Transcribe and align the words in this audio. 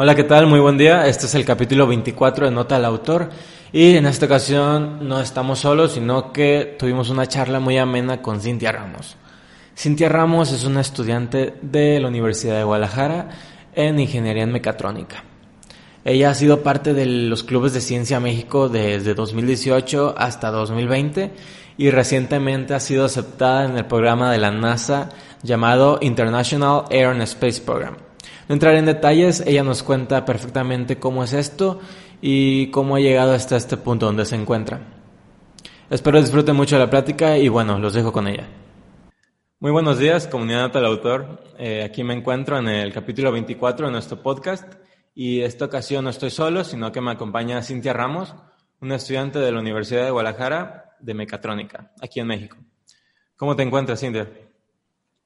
Hola, 0.00 0.14
¿qué 0.14 0.22
tal? 0.22 0.46
Muy 0.46 0.60
buen 0.60 0.78
día. 0.78 1.08
Este 1.08 1.26
es 1.26 1.34
el 1.34 1.44
capítulo 1.44 1.84
24 1.88 2.44
de 2.46 2.52
Nota 2.52 2.76
al 2.76 2.84
Autor 2.84 3.30
y 3.72 3.96
en 3.96 4.06
esta 4.06 4.26
ocasión 4.26 5.08
no 5.08 5.20
estamos 5.20 5.58
solos, 5.58 5.94
sino 5.94 6.32
que 6.32 6.76
tuvimos 6.78 7.10
una 7.10 7.26
charla 7.26 7.58
muy 7.58 7.78
amena 7.78 8.22
con 8.22 8.40
Cintia 8.40 8.70
Ramos. 8.70 9.16
Cintia 9.76 10.08
Ramos 10.08 10.52
es 10.52 10.62
una 10.64 10.82
estudiante 10.82 11.54
de 11.62 11.98
la 11.98 12.06
Universidad 12.06 12.58
de 12.58 12.62
Guadalajara 12.62 13.30
en 13.74 13.98
Ingeniería 13.98 14.44
en 14.44 14.52
Mecatrónica. 14.52 15.24
Ella 16.04 16.30
ha 16.30 16.34
sido 16.34 16.62
parte 16.62 16.94
de 16.94 17.04
los 17.04 17.42
clubes 17.42 17.72
de 17.72 17.80
Ciencia 17.80 18.20
México 18.20 18.68
desde 18.68 19.14
2018 19.14 20.14
hasta 20.16 20.52
2020 20.52 21.32
y 21.76 21.90
recientemente 21.90 22.72
ha 22.72 22.78
sido 22.78 23.04
aceptada 23.04 23.64
en 23.64 23.76
el 23.76 23.86
programa 23.86 24.30
de 24.30 24.38
la 24.38 24.52
NASA 24.52 25.08
llamado 25.42 25.98
International 26.02 26.84
Air 26.88 27.08
and 27.08 27.22
Space 27.22 27.60
Program 27.60 28.07
no 28.48 28.54
entraré 28.54 28.78
en 28.78 28.86
detalles, 28.86 29.42
ella 29.46 29.62
nos 29.62 29.82
cuenta 29.82 30.24
perfectamente 30.24 30.98
cómo 30.98 31.22
es 31.22 31.34
esto 31.34 31.80
y 32.22 32.70
cómo 32.70 32.96
ha 32.96 33.00
llegado 33.00 33.32
hasta 33.32 33.56
este 33.56 33.76
punto 33.76 34.06
donde 34.06 34.24
se 34.24 34.36
encuentra. 34.36 34.80
Espero 35.90 36.20
disfruten 36.20 36.56
mucho 36.56 36.76
de 36.76 36.84
la 36.84 36.90
plática 36.90 37.36
y 37.36 37.48
bueno, 37.48 37.78
los 37.78 37.92
dejo 37.92 38.10
con 38.10 38.26
ella. 38.26 38.48
Muy 39.60 39.70
buenos 39.70 39.98
días, 39.98 40.26
comunidad 40.26 40.72
del 40.72 40.86
autor. 40.86 41.42
Eh, 41.58 41.82
aquí 41.84 42.02
me 42.04 42.14
encuentro 42.14 42.58
en 42.58 42.68
el 42.68 42.92
capítulo 42.92 43.32
24 43.32 43.86
de 43.86 43.92
nuestro 43.92 44.22
podcast 44.22 44.72
y 45.14 45.42
esta 45.42 45.66
ocasión 45.66 46.04
no 46.04 46.10
estoy 46.10 46.30
solo, 46.30 46.64
sino 46.64 46.90
que 46.90 47.02
me 47.02 47.10
acompaña 47.10 47.62
Cintia 47.62 47.92
Ramos, 47.92 48.34
una 48.80 48.96
estudiante 48.96 49.40
de 49.40 49.52
la 49.52 49.60
Universidad 49.60 50.04
de 50.04 50.10
Guadalajara 50.10 50.96
de 51.00 51.12
Mecatrónica, 51.12 51.92
aquí 52.00 52.20
en 52.20 52.26
México. 52.26 52.56
¿Cómo 53.36 53.54
te 53.54 53.62
encuentras, 53.62 54.00
Cintia? 54.00 54.26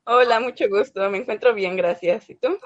Hola, 0.05 0.41
mucho 0.41 0.69
gusto. 0.69 1.09
Me 1.09 1.19
encuentro 1.19 1.55
bien, 1.55 1.77
gracias. 1.77 2.29
¿Y 2.29 2.35
tú? 2.35 2.59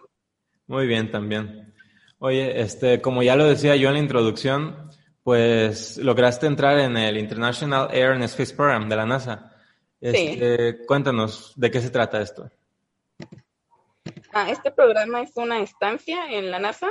Muy 0.67 0.87
bien, 0.87 1.11
también. 1.11 1.73
Oye, 2.19 2.61
este, 2.61 3.01
como 3.01 3.23
ya 3.23 3.37
lo 3.37 3.45
decía 3.45 3.77
yo 3.77 3.89
en 3.89 3.95
la 3.95 4.01
introducción, 4.01 4.91
pues 5.23 5.99
lograste 5.99 6.47
entrar 6.47 6.79
en 6.79 6.97
el 6.97 7.19
International 7.19 7.89
Air 7.93 8.13
and 8.13 8.25
Space 8.25 8.55
Program 8.55 8.89
de 8.89 8.97
la 8.97 9.07
NASA. 9.07 9.53
Este, 10.01 10.85
Cuéntanos, 10.87 11.53
¿de 11.57 11.71
qué 11.71 11.81
se 11.81 11.91
trata 11.91 12.21
esto? 12.21 12.51
Ah, 14.33 14.51
este 14.51 14.71
programa 14.71 15.23
es 15.23 15.37
una 15.37 15.61
estancia 15.61 16.31
en 16.31 16.51
la 16.51 16.59
NASA 16.59 16.89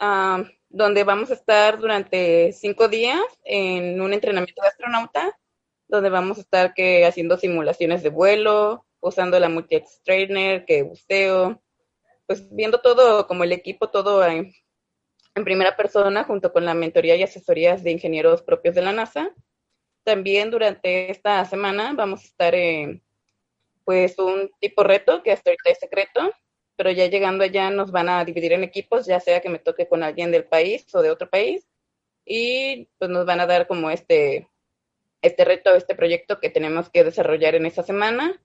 ah, 0.00 0.44
donde 0.68 1.04
vamos 1.04 1.30
a 1.30 1.34
estar 1.34 1.78
durante 1.78 2.52
cinco 2.52 2.88
días 2.88 3.22
en 3.44 4.00
un 4.00 4.12
entrenamiento 4.12 4.60
de 4.60 4.68
astronauta, 4.68 5.38
donde 5.88 6.10
vamos 6.10 6.38
a 6.38 6.40
estar 6.40 6.74
que 6.74 7.06
haciendo 7.06 7.38
simulaciones 7.38 8.02
de 8.02 8.10
vuelo, 8.10 8.84
usando 9.00 9.38
la 9.38 9.48
multi-X 9.48 10.00
trainer, 10.04 10.64
que 10.64 10.82
buceo, 10.82 11.62
pues 12.26 12.48
viendo 12.54 12.80
todo 12.80 13.26
como 13.26 13.44
el 13.44 13.52
equipo, 13.52 13.90
todo 13.90 14.24
en, 14.26 14.52
primera 15.44 15.76
persona, 15.76 16.22
junto 16.24 16.52
con 16.52 16.64
la 16.64 16.74
mentoría 16.74 17.16
y 17.16 17.24
asesorías 17.24 17.82
de 17.82 17.90
ingenieros 17.90 18.42
propios 18.42 18.76
de 18.76 18.82
la 18.82 18.92
NASA. 18.92 19.34
También 20.04 20.50
durante 20.50 21.10
esta 21.10 21.44
semana 21.44 21.92
vamos 21.92 22.22
a 22.22 22.26
estar 22.26 22.54
en 22.54 23.02
pues 23.84 24.18
un 24.18 24.50
tipo 24.60 24.84
reto 24.84 25.22
que 25.22 25.32
hasta 25.32 25.50
ahorita 25.50 25.70
es 25.70 25.78
secreto, 25.80 26.30
pero 26.76 26.90
ya 26.92 27.06
llegando 27.06 27.42
allá 27.44 27.70
nos 27.70 27.90
van 27.90 28.08
a 28.08 28.24
dividir 28.24 28.52
en 28.52 28.64
equipos, 28.64 29.06
ya 29.06 29.18
sea 29.18 29.40
que 29.40 29.48
me 29.48 29.58
toque 29.58 29.88
con 29.88 30.02
alguien 30.02 30.30
del 30.30 30.44
país 30.44 30.86
o 30.94 31.02
de 31.02 31.10
otro 31.10 31.28
país, 31.28 31.66
y 32.24 32.88
pues 32.98 33.10
nos 33.10 33.26
van 33.26 33.40
a 33.40 33.46
dar 33.46 33.66
como 33.66 33.90
este, 33.90 34.48
este 35.20 35.44
reto, 35.44 35.74
este 35.74 35.94
proyecto 35.94 36.40
que 36.40 36.50
tenemos 36.50 36.88
que 36.90 37.04
desarrollar 37.04 37.54
en 37.54 37.66
esa 37.66 37.82
semana 37.82 38.40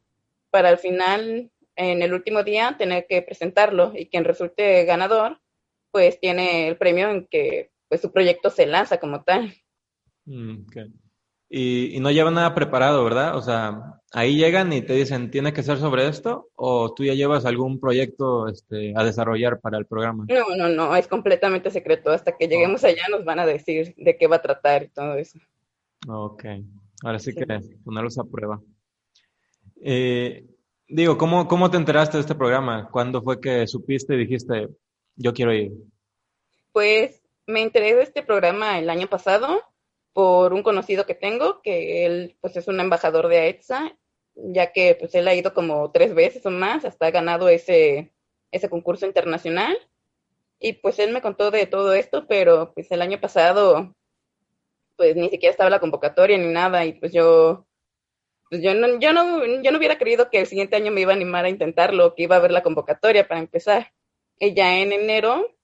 para 0.49 0.69
al 0.69 0.77
final 0.77 1.51
en 1.79 2.01
el 2.01 2.13
último 2.13 2.43
día 2.43 2.75
tener 2.77 3.05
que 3.07 3.21
presentarlo 3.21 3.93
y 3.95 4.07
quien 4.07 4.25
resulte 4.25 4.83
ganador, 4.83 5.39
pues 5.91 6.19
tiene 6.19 6.67
el 6.67 6.77
premio 6.77 7.09
en 7.09 7.25
que 7.27 7.71
pues 7.87 8.01
su 8.01 8.11
proyecto 8.11 8.49
se 8.49 8.67
lanza 8.67 8.99
como 8.99 9.23
tal. 9.23 9.53
Mm, 10.25 10.65
y, 11.49 11.97
no 12.01 12.11
llevan 12.11 12.33
nada 12.33 12.53
preparado, 12.53 13.03
¿verdad? 13.05 13.37
O 13.37 13.41
sea, 13.41 14.01
ahí 14.11 14.35
llegan 14.35 14.73
y 14.73 14.81
te 14.81 14.93
dicen, 14.93 15.31
¿tiene 15.31 15.53
que 15.53 15.63
ser 15.63 15.77
sobre 15.77 16.07
esto? 16.07 16.49
¿O 16.55 16.93
tú 16.93 17.05
ya 17.05 17.13
llevas 17.13 17.45
algún 17.45 17.79
proyecto 17.79 18.49
este, 18.49 18.93
a 18.95 19.05
desarrollar 19.05 19.61
para 19.61 19.77
el 19.77 19.85
programa? 19.85 20.25
No, 20.27 20.55
no, 20.57 20.67
no, 20.67 20.95
es 20.97 21.07
completamente 21.07 21.71
secreto. 21.71 22.11
Hasta 22.11 22.35
que 22.37 22.49
lleguemos 22.49 22.83
allá 22.83 23.03
nos 23.09 23.23
van 23.23 23.39
a 23.39 23.45
decir 23.45 23.95
de 23.97 24.17
qué 24.17 24.27
va 24.27 24.35
a 24.35 24.41
tratar 24.41 24.83
y 24.83 24.89
todo 24.89 25.15
eso. 25.15 25.39
Ok, 26.09 26.43
ahora 27.03 27.19
sí, 27.19 27.33
que 27.33 27.45
ponerlos 27.85 28.19
a 28.19 28.25
prueba. 28.25 28.61
Eh, 29.81 30.45
Digo, 30.91 31.19
¿cómo, 31.19 31.47
¿cómo 31.47 31.69
te 31.69 31.77
enteraste 31.77 32.17
de 32.17 32.21
este 32.21 32.33
programa? 32.33 32.89
¿Cuándo 32.91 33.21
fue 33.21 33.39
que 33.39 33.67
supiste 33.67 34.15
y 34.15 34.17
dijiste, 34.17 34.69
yo 35.15 35.35
quiero 35.35 35.53
ir? 35.53 35.71
Pues 36.71 37.21
me 37.45 37.61
enteré 37.61 37.93
de 37.93 38.01
este 38.01 38.23
programa 38.23 38.79
el 38.79 38.89
año 38.89 39.05
pasado 39.05 39.61
por 40.13 40.51
un 40.51 40.63
conocido 40.63 41.05
que 41.05 41.13
tengo, 41.13 41.61
que 41.61 42.07
él 42.07 42.37
pues 42.41 42.57
es 42.57 42.67
un 42.67 42.79
embajador 42.79 43.27
de 43.27 43.37
AETSA, 43.37 43.95
ya 44.33 44.71
que 44.71 44.95
pues 44.99 45.13
él 45.13 45.27
ha 45.27 45.35
ido 45.35 45.53
como 45.53 45.91
tres 45.91 46.15
veces 46.15 46.43
o 46.47 46.49
más, 46.49 46.83
hasta 46.85 47.05
ha 47.05 47.11
ganado 47.11 47.49
ese, 47.49 48.11
ese 48.51 48.67
concurso 48.67 49.05
internacional. 49.05 49.77
Y 50.59 50.73
pues 50.73 50.97
él 50.97 51.13
me 51.13 51.21
contó 51.21 51.51
de 51.51 51.67
todo 51.67 51.93
esto, 51.93 52.25
pero 52.27 52.73
pues 52.73 52.91
el 52.91 53.03
año 53.03 53.21
pasado 53.21 53.93
pues 54.97 55.15
ni 55.15 55.29
siquiera 55.29 55.51
estaba 55.51 55.69
la 55.69 55.79
convocatoria 55.79 56.37
ni 56.39 56.47
nada 56.47 56.83
y 56.83 56.93
pues 56.93 57.13
yo 57.13 57.67
pues 58.49 58.61
yo 58.61 58.73
no, 58.73 58.99
yo 58.99 59.13
no, 59.13 59.45
yo 59.61 59.71
no 59.71 59.77
hubiera 59.77 59.97
creído 59.97 60.29
que 60.29 60.39
el 60.39 60.47
siguiente 60.47 60.75
año 60.75 60.91
me 60.91 61.01
iba 61.01 61.13
a 61.13 61.15
animar 61.15 61.45
a 61.45 61.49
intentarlo, 61.49 62.15
que 62.15 62.23
iba 62.23 62.35
a 62.35 62.39
ver 62.39 62.51
la 62.51 62.63
convocatoria 62.63 63.27
para 63.27 63.39
empezar. 63.39 63.93
Y 64.39 64.53
ya 64.53 64.79
en 64.79 64.91
enero 64.91 65.55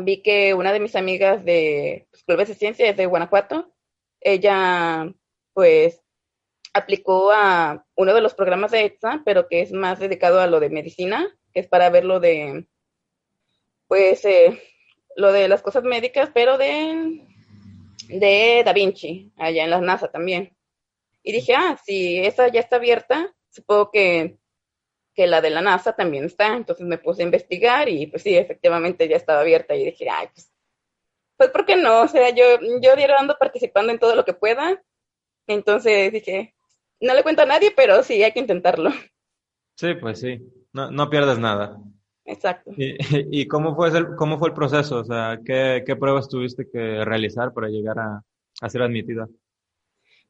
vi 0.00 0.22
que 0.22 0.54
una 0.54 0.72
de 0.72 0.80
mis 0.80 0.96
amigas 0.96 1.44
de 1.44 2.08
pues, 2.10 2.24
Clubes 2.24 2.48
de 2.48 2.54
Ciencias 2.54 2.96
de 2.96 3.06
Guanajuato, 3.06 3.72
ella 4.20 5.12
pues 5.54 6.02
aplicó 6.74 7.30
a 7.32 7.84
uno 7.96 8.14
de 8.14 8.20
los 8.20 8.34
programas 8.34 8.70
de 8.70 8.84
ETSA, 8.84 9.22
pero 9.24 9.48
que 9.48 9.60
es 9.60 9.72
más 9.72 10.00
dedicado 10.00 10.40
a 10.40 10.46
lo 10.46 10.60
de 10.60 10.70
medicina, 10.70 11.28
que 11.52 11.60
es 11.60 11.68
para 11.68 11.90
ver 11.90 12.04
lo 12.04 12.18
de, 12.18 12.66
pues, 13.88 14.24
eh, 14.24 14.58
lo 15.16 15.32
de 15.32 15.48
las 15.48 15.62
cosas 15.62 15.84
médicas, 15.84 16.30
pero 16.32 16.56
de, 16.56 17.26
de 18.08 18.62
Da 18.64 18.72
Vinci, 18.72 19.32
allá 19.36 19.64
en 19.64 19.70
la 19.70 19.80
NASA 19.80 20.10
también. 20.10 20.56
Y 21.22 21.32
dije, 21.32 21.54
ah, 21.54 21.78
si 21.84 22.18
esa 22.18 22.48
ya 22.48 22.60
está 22.60 22.76
abierta, 22.76 23.32
supongo 23.50 23.90
que, 23.90 24.38
que 25.14 25.26
la 25.26 25.40
de 25.40 25.50
la 25.50 25.60
NASA 25.60 25.94
también 25.94 26.24
está. 26.24 26.56
Entonces 26.56 26.86
me 26.86 26.98
puse 26.98 27.22
a 27.22 27.26
investigar 27.26 27.88
y 27.88 28.06
pues 28.06 28.22
sí, 28.22 28.36
efectivamente 28.36 29.08
ya 29.08 29.16
estaba 29.16 29.40
abierta 29.40 29.74
y 29.74 29.84
dije, 29.84 30.08
ay, 30.10 30.28
pues, 30.32 30.52
pues 31.36 31.50
¿por 31.50 31.64
qué 31.64 31.76
no? 31.76 32.02
O 32.02 32.08
sea, 32.08 32.30
yo, 32.30 32.44
yo 32.80 32.92
ando 33.18 33.36
participando 33.38 33.92
en 33.92 33.98
todo 33.98 34.14
lo 34.14 34.24
que 34.24 34.34
pueda. 34.34 34.82
Entonces 35.46 36.12
dije, 36.12 36.54
no 37.00 37.14
le 37.14 37.22
cuento 37.22 37.42
a 37.42 37.46
nadie, 37.46 37.72
pero 37.74 38.02
sí, 38.02 38.22
hay 38.22 38.32
que 38.32 38.40
intentarlo. 38.40 38.90
Sí, 39.76 39.94
pues 39.94 40.20
sí, 40.20 40.40
no, 40.72 40.90
no 40.90 41.10
pierdes 41.10 41.38
nada. 41.38 41.78
Exacto. 42.24 42.70
¿Y, 42.76 42.96
y 43.40 43.48
cómo, 43.48 43.74
fue 43.74 43.88
el, 43.88 44.14
cómo 44.16 44.38
fue 44.38 44.48
el 44.48 44.54
proceso? 44.54 45.00
O 45.00 45.04
sea, 45.04 45.40
¿qué, 45.44 45.82
qué 45.84 45.96
pruebas 45.96 46.28
tuviste 46.28 46.68
que 46.70 47.04
realizar 47.04 47.52
para 47.52 47.68
llegar 47.68 47.98
a, 47.98 48.22
a 48.60 48.68
ser 48.68 48.82
admitida? 48.82 49.28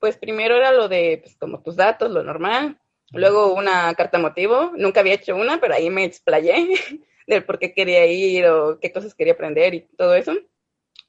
Pues 0.02 0.16
primero 0.16 0.56
era 0.56 0.72
lo 0.72 0.88
de, 0.88 1.20
pues 1.22 1.36
como 1.36 1.62
tus 1.62 1.76
datos, 1.76 2.10
lo 2.10 2.24
normal. 2.24 2.76
Luego 3.12 3.54
una 3.54 3.94
carta 3.94 4.18
motivo. 4.18 4.72
Nunca 4.76 4.98
había 4.98 5.14
hecho 5.14 5.36
una, 5.36 5.60
pero 5.60 5.74
ahí 5.74 5.90
me 5.90 6.02
explayé 6.02 6.74
del 7.28 7.44
por 7.44 7.60
qué 7.60 7.72
quería 7.72 8.04
ir 8.06 8.46
o 8.46 8.80
qué 8.80 8.92
cosas 8.92 9.14
quería 9.14 9.34
aprender 9.34 9.74
y 9.74 9.82
todo 9.96 10.16
eso. 10.16 10.32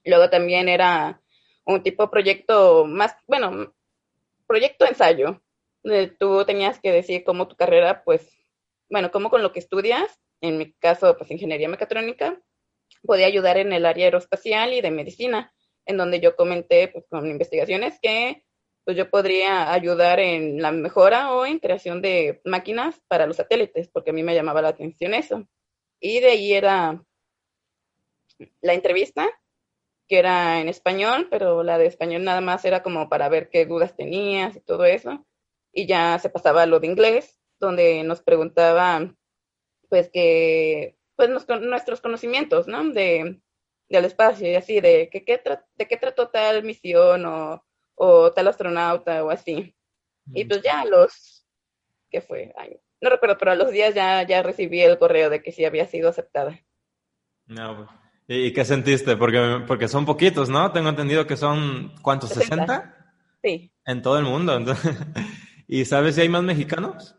Luego 0.05 0.29
también 0.29 0.69
era 0.69 1.19
un 1.65 1.81
tipo 1.81 2.03
de 2.03 2.09
proyecto 2.09 2.85
más, 2.85 3.15
bueno, 3.25 3.73
proyecto 4.45 4.85
ensayo. 4.85 5.41
Donde 5.81 6.09
tú 6.09 6.45
tenías 6.45 6.79
que 6.79 6.91
decir 6.91 7.23
cómo 7.23 7.47
tu 7.47 7.55
carrera, 7.55 8.03
pues, 8.03 8.29
bueno, 8.91 9.09
cómo 9.09 9.31
con 9.31 9.41
lo 9.41 9.51
que 9.51 9.59
estudias, 9.59 10.21
en 10.39 10.59
mi 10.59 10.71
caso, 10.73 11.17
pues 11.17 11.31
ingeniería 11.31 11.67
mecatrónica, 11.67 12.39
podía 13.01 13.25
ayudar 13.25 13.57
en 13.57 13.73
el 13.73 13.87
área 13.87 14.05
aeroespacial 14.05 14.71
y 14.71 14.81
de 14.81 14.91
medicina, 14.91 15.51
en 15.87 15.97
donde 15.97 16.19
yo 16.19 16.35
comenté, 16.35 16.89
pues, 16.89 17.07
con 17.09 17.25
investigaciones 17.25 17.97
que 17.99 18.42
pues 18.85 18.97
yo 18.97 19.09
podría 19.09 19.71
ayudar 19.71 20.19
en 20.19 20.61
la 20.61 20.71
mejora 20.71 21.33
o 21.33 21.45
en 21.45 21.59
creación 21.59 22.01
de 22.01 22.41
máquinas 22.45 23.01
para 23.07 23.27
los 23.27 23.37
satélites, 23.37 23.89
porque 23.89 24.11
a 24.11 24.13
mí 24.13 24.23
me 24.23 24.35
llamaba 24.35 24.61
la 24.61 24.69
atención 24.69 25.13
eso. 25.13 25.47
Y 25.99 26.19
de 26.19 26.31
ahí 26.31 26.53
era 26.53 27.03
la 28.61 28.73
entrevista, 28.73 29.29
que 30.07 30.19
era 30.19 30.59
en 30.59 30.67
español, 30.69 31.27
pero 31.31 31.63
la 31.63 31.77
de 31.77 31.85
español 31.85 32.23
nada 32.23 32.41
más 32.41 32.65
era 32.65 32.83
como 32.83 33.09
para 33.09 33.29
ver 33.29 33.49
qué 33.49 33.65
dudas 33.65 33.95
tenías 33.95 34.55
y 34.55 34.61
todo 34.61 34.85
eso. 34.85 35.25
Y 35.71 35.87
ya 35.87 36.19
se 36.19 36.29
pasaba 36.29 36.63
a 36.63 36.65
lo 36.65 36.79
de 36.79 36.87
inglés, 36.87 37.39
donde 37.59 38.03
nos 38.03 38.21
preguntaban, 38.21 39.17
pues, 39.89 40.09
que, 40.09 40.97
pues, 41.15 41.29
nuestros 41.29 42.01
conocimientos, 42.01 42.67
¿no? 42.67 42.83
De, 42.91 43.41
del 43.89 44.05
espacio 44.05 44.49
y 44.49 44.55
así, 44.55 44.81
de, 44.81 45.09
que, 45.09 45.23
qué 45.23 45.41
de 45.75 45.87
qué 45.87 45.97
trató 45.97 46.29
tal 46.29 46.63
misión 46.63 47.25
o 47.25 47.63
o 48.03 48.31
tal 48.33 48.47
astronauta 48.47 49.23
o 49.23 49.29
así. 49.29 49.75
Y 50.33 50.45
pues 50.45 50.61
ya 50.61 50.85
los, 50.85 51.45
¿qué 52.09 52.21
fue? 52.21 52.53
no 53.01 53.09
recuerdo, 53.09 53.37
pero 53.37 53.51
a 53.51 53.55
los 53.55 53.71
días 53.71 53.93
ya, 53.93 54.23
ya 54.23 54.41
recibí 54.41 54.81
el 54.81 54.97
correo 54.97 55.29
de 55.29 55.41
que 55.41 55.51
sí 55.51 55.65
había 55.65 55.85
sido 55.87 56.09
aceptada. 56.09 56.59
No, 57.45 57.89
¿Y 58.27 58.53
qué 58.53 58.63
sentiste? 58.63 59.17
Porque, 59.17 59.63
porque 59.67 59.87
son 59.87 60.05
poquitos, 60.05 60.47
¿no? 60.49 60.71
Tengo 60.71 60.89
entendido 60.89 61.27
que 61.27 61.35
son, 61.35 61.93
¿cuántos? 62.01 62.35
¿60? 62.35 62.95
Sí. 63.43 63.71
En 63.85 64.01
todo 64.01 64.17
el 64.17 64.23
mundo. 64.23 64.57
¿Y 65.67 65.85
sabes 65.85 66.15
si 66.15 66.21
hay 66.21 66.29
más 66.29 66.43
mexicanos? 66.43 67.15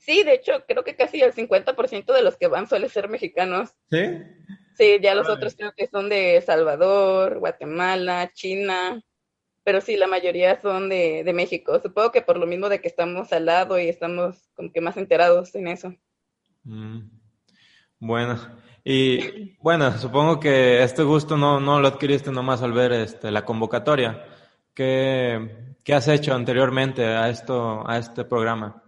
Sí, 0.00 0.22
de 0.22 0.34
hecho, 0.34 0.64
creo 0.66 0.84
que 0.84 0.94
casi 0.94 1.20
el 1.20 1.34
50% 1.34 2.12
de 2.12 2.22
los 2.22 2.36
que 2.36 2.46
van 2.46 2.68
suelen 2.68 2.88
ser 2.88 3.08
mexicanos. 3.08 3.70
¿Sí? 3.90 4.22
Sí, 4.76 4.98
ya 5.02 5.14
los 5.14 5.28
otros 5.28 5.54
creo 5.56 5.72
que 5.76 5.88
son 5.88 6.08
de 6.08 6.40
Salvador, 6.40 7.38
Guatemala, 7.38 8.30
China, 8.32 9.02
pero 9.64 9.80
sí, 9.80 9.96
la 9.96 10.06
mayoría 10.06 10.60
son 10.60 10.88
de, 10.88 11.22
de 11.24 11.32
México. 11.32 11.80
Supongo 11.80 12.12
que 12.12 12.22
por 12.22 12.38
lo 12.38 12.46
mismo 12.46 12.68
de 12.68 12.80
que 12.80 12.88
estamos 12.88 13.32
al 13.32 13.46
lado 13.46 13.78
y 13.78 13.88
estamos 13.88 14.50
como 14.54 14.72
que 14.72 14.80
más 14.80 14.96
enterados 14.96 15.54
en 15.54 15.68
eso. 15.68 15.94
Mm. 16.64 17.00
Bueno, 17.98 18.38
y 18.82 19.56
bueno, 19.58 19.96
supongo 19.98 20.40
que 20.40 20.82
este 20.82 21.02
gusto 21.02 21.36
no, 21.36 21.60
no 21.60 21.80
lo 21.80 21.88
adquiriste 21.88 22.32
nomás 22.32 22.62
al 22.62 22.72
ver 22.72 22.92
este, 22.92 23.30
la 23.30 23.44
convocatoria. 23.44 24.24
¿Qué, 24.72 25.74
¿Qué 25.84 25.94
has 25.94 26.08
hecho 26.08 26.34
anteriormente 26.34 27.04
a, 27.04 27.28
esto, 27.28 27.88
a 27.88 27.98
este 27.98 28.24
programa? 28.24 28.82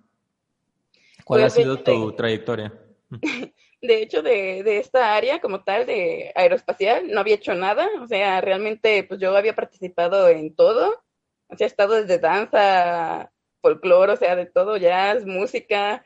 ¿Cuál 1.24 1.42
pues, 1.42 1.52
ha 1.52 1.56
sido 1.56 1.78
tu 1.82 2.12
trayectoria? 2.12 2.72
De 3.82 4.00
hecho, 4.00 4.22
de, 4.22 4.62
de, 4.62 4.78
esta 4.78 5.14
área 5.16 5.40
como 5.40 5.64
tal, 5.64 5.86
de 5.86 6.32
aeroespacial, 6.36 7.08
no 7.10 7.20
había 7.20 7.34
hecho 7.34 7.54
nada. 7.54 7.88
O 8.00 8.06
sea, 8.06 8.40
realmente, 8.40 9.04
pues 9.04 9.20
yo 9.20 9.36
había 9.36 9.56
participado 9.56 10.28
en 10.28 10.54
todo. 10.54 11.02
O 11.48 11.56
sea, 11.56 11.66
he 11.66 11.68
estado 11.68 11.94
desde 11.94 12.18
danza, 12.18 13.32
folclore, 13.60 14.12
o 14.12 14.16
sea, 14.16 14.36
de 14.36 14.46
todo, 14.46 14.76
jazz, 14.76 15.26
música, 15.26 16.04